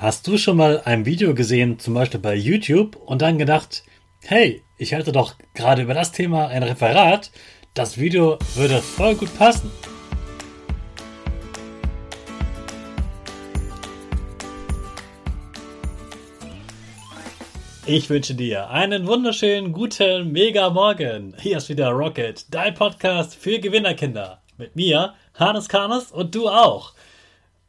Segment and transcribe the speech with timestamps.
[0.00, 3.82] Hast du schon mal ein Video gesehen, zum Beispiel bei YouTube, und dann gedacht,
[4.22, 7.32] hey, ich halte doch gerade über das Thema ein Referat,
[7.74, 9.72] das Video würde voll gut passen?
[17.84, 21.34] Ich wünsche dir einen wunderschönen guten Mega Morgen.
[21.40, 24.42] Hier ist wieder Rocket, dein Podcast für Gewinnerkinder.
[24.58, 26.92] Mit mir, Hannes Karnes und du auch.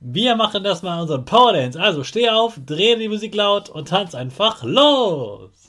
[0.02, 1.80] Wir machen das mal unseren Power Dance.
[1.80, 5.69] Also steh auf, dreh die Musik laut und tanz einfach los.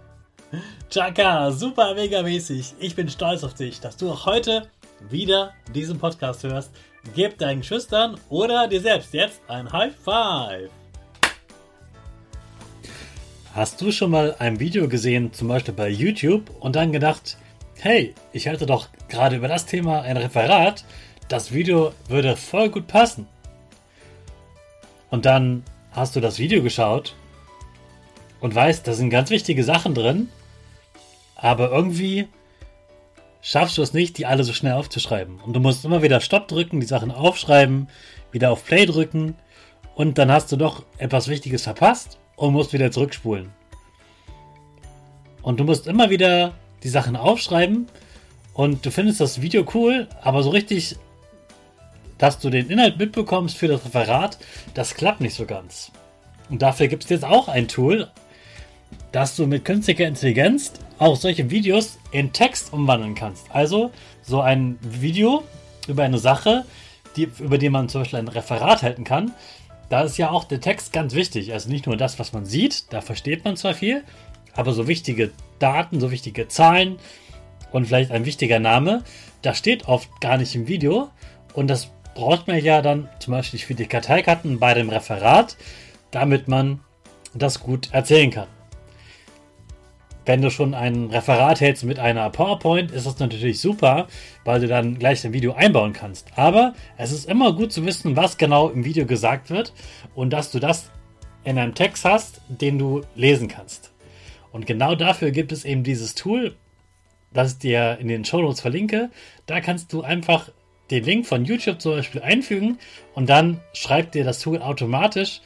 [0.89, 2.73] Chaka, super mega mäßig.
[2.79, 4.67] Ich bin stolz auf dich, dass du auch heute
[5.09, 6.71] wieder diesen Podcast hörst.
[7.15, 10.69] Gib deinen Schüchtern oder dir selbst jetzt ein High Five.
[13.53, 17.37] Hast du schon mal ein Video gesehen, zum Beispiel bei YouTube, und dann gedacht,
[17.79, 20.85] hey, ich halte doch gerade über das Thema ein Referat,
[21.27, 23.27] das Video würde voll gut passen.
[25.09, 27.15] Und dann hast du das Video geschaut
[28.39, 30.29] und weißt, da sind ganz wichtige Sachen drin,
[31.41, 32.27] aber irgendwie
[33.41, 35.39] schaffst du es nicht, die alle so schnell aufzuschreiben.
[35.41, 37.89] Und du musst immer wieder Stopp drücken, die Sachen aufschreiben,
[38.31, 39.35] wieder auf Play drücken
[39.95, 43.49] und dann hast du doch etwas Wichtiges verpasst und musst wieder zurückspulen.
[45.41, 46.53] Und du musst immer wieder
[46.83, 47.87] die Sachen aufschreiben
[48.53, 50.95] und du findest das Video cool, aber so richtig,
[52.19, 54.37] dass du den Inhalt mitbekommst für das Referat,
[54.75, 55.91] das klappt nicht so ganz.
[56.49, 58.11] Und dafür gibt es jetzt auch ein Tool,
[59.11, 63.45] dass du mit künstlicher Intelligenz auch solche Videos in Text umwandeln kannst.
[63.51, 63.91] Also
[64.21, 65.43] so ein Video
[65.87, 66.65] über eine Sache,
[67.15, 69.31] die, über die man zum Beispiel ein Referat halten kann.
[69.89, 71.51] Da ist ja auch der Text ganz wichtig.
[71.51, 74.03] Also nicht nur das, was man sieht, da versteht man zwar viel,
[74.53, 76.97] aber so wichtige Daten, so wichtige Zahlen
[77.71, 79.03] und vielleicht ein wichtiger Name,
[79.41, 81.09] das steht oft gar nicht im Video.
[81.53, 85.57] Und das braucht man ja dann zum Beispiel für die Karteikarten bei dem Referat,
[86.11, 86.79] damit man
[87.33, 88.47] das gut erzählen kann.
[90.25, 94.07] Wenn du schon ein Referat hältst mit einer PowerPoint, ist das natürlich super,
[94.43, 96.27] weil du dann gleich ein Video einbauen kannst.
[96.35, 99.73] Aber es ist immer gut zu wissen, was genau im Video gesagt wird
[100.13, 100.91] und dass du das
[101.43, 103.91] in einem Text hast, den du lesen kannst.
[104.51, 106.55] Und genau dafür gibt es eben dieses Tool,
[107.33, 109.09] das ich dir in den Show Notes verlinke.
[109.47, 110.49] Da kannst du einfach
[110.91, 112.77] den Link von YouTube zum Beispiel einfügen
[113.15, 115.41] und dann schreibt dir das Tool automatisch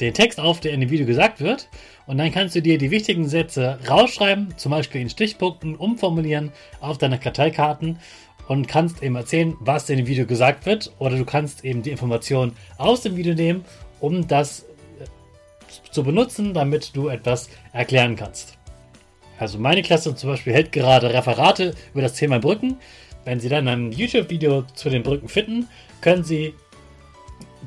[0.00, 1.68] den Text auf, der in dem Video gesagt wird.
[2.06, 6.98] Und dann kannst du dir die wichtigen Sätze rausschreiben, zum Beispiel in Stichpunkten umformulieren auf
[6.98, 7.98] deine Karteikarten
[8.46, 10.92] und kannst eben erzählen, was in dem Video gesagt wird.
[10.98, 13.64] Oder du kannst eben die Informationen aus dem Video nehmen,
[14.00, 14.64] um das
[15.00, 18.58] äh, zu benutzen, damit du etwas erklären kannst.
[19.38, 22.76] Also meine Klasse zum Beispiel hält gerade Referate über das Thema Brücken.
[23.24, 25.68] Wenn Sie dann ein YouTube-Video zu den Brücken finden,
[26.02, 26.54] können Sie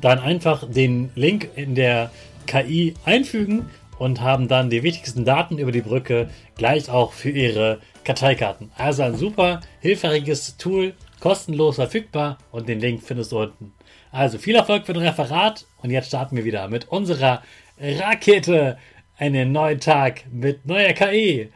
[0.00, 2.12] dann einfach den Link in der
[2.46, 3.66] KI einfügen
[3.98, 8.70] und haben dann die wichtigsten Daten über die Brücke gleich auch für ihre Karteikarten.
[8.76, 13.72] Also ein super hilfreiches Tool, kostenlos verfügbar und den Link findest du unten.
[14.10, 17.42] Also viel Erfolg für den Referat und jetzt starten wir wieder mit unserer
[17.78, 18.78] Rakete.
[19.20, 21.50] Einen neuen Tag mit neuer KI.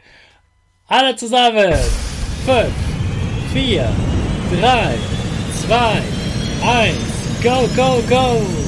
[0.87, 1.73] Alle zusammen.
[2.45, 2.67] 5,
[3.53, 3.89] 4,
[4.59, 4.95] 3,
[5.65, 6.01] 2,
[6.61, 6.97] 1,
[7.41, 8.62] go, go, go!